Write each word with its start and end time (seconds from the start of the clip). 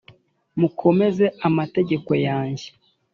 mukomeze 0.59 1.25
amategeko 1.47 2.11
yanjye 2.27 2.67